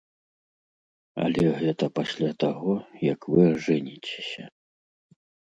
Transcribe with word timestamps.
Але 1.23 1.43
гэта 1.59 1.85
пасля 1.99 2.31
таго, 2.45 2.73
як 3.13 3.19
вы 3.35 3.41
ажэніцеся. 3.53 4.43